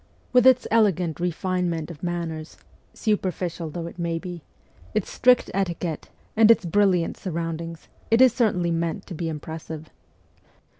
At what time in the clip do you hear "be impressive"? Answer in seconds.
9.13-9.91